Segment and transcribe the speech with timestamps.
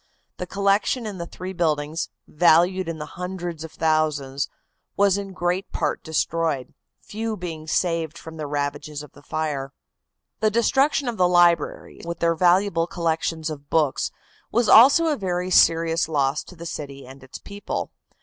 [0.37, 4.49] The collections in the three buildings, valued in the hundreds of thousands,
[4.97, 9.73] in great part were destroyed, few being saved from the ravages of the fire.
[10.39, 14.09] The destruction of the libraries, with their valuable collections of books,
[14.51, 17.91] was also a very serious loss to the city and its people.